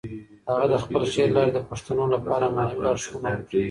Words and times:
هغه 0.49 0.65
د 0.73 0.75
خپل 0.83 1.01
شعر 1.13 1.29
له 1.31 1.33
لارې 1.37 1.51
د 1.53 1.59
پښتنو 1.69 2.03
لپاره 2.13 2.45
معنوي 2.55 2.81
لارښوونه 2.85 3.29
وکړه. 3.35 3.59